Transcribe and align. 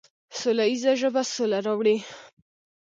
سوله 0.39 0.65
ییزه 0.69 0.91
ژبه 1.01 1.21
سوله 1.35 1.59
راوړي. 1.65 1.97